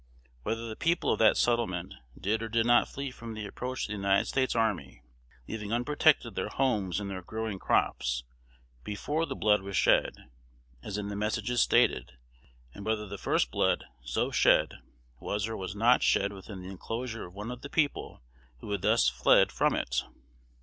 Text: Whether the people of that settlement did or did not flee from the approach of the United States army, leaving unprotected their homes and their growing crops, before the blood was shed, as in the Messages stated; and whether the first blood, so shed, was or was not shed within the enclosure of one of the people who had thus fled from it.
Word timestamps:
Whether 0.41 0.67
the 0.67 0.75
people 0.75 1.11
of 1.13 1.19
that 1.19 1.37
settlement 1.37 1.93
did 2.19 2.41
or 2.41 2.49
did 2.49 2.65
not 2.65 2.89
flee 2.89 3.11
from 3.11 3.35
the 3.35 3.45
approach 3.45 3.83
of 3.83 3.87
the 3.89 3.93
United 3.93 4.25
States 4.25 4.55
army, 4.55 5.03
leaving 5.47 5.71
unprotected 5.71 6.33
their 6.33 6.49
homes 6.49 6.99
and 6.99 7.07
their 7.07 7.21
growing 7.21 7.59
crops, 7.59 8.23
before 8.83 9.27
the 9.27 9.35
blood 9.35 9.61
was 9.61 9.77
shed, 9.77 10.31
as 10.81 10.97
in 10.97 11.09
the 11.09 11.15
Messages 11.15 11.61
stated; 11.61 12.13
and 12.73 12.83
whether 12.83 13.05
the 13.05 13.19
first 13.19 13.51
blood, 13.51 13.83
so 14.03 14.31
shed, 14.31 14.79
was 15.19 15.47
or 15.47 15.55
was 15.55 15.75
not 15.75 16.01
shed 16.01 16.33
within 16.33 16.63
the 16.63 16.69
enclosure 16.69 17.27
of 17.27 17.35
one 17.35 17.51
of 17.51 17.61
the 17.61 17.69
people 17.69 18.23
who 18.57 18.71
had 18.71 18.81
thus 18.81 19.07
fled 19.07 19.51
from 19.51 19.75
it. 19.75 20.03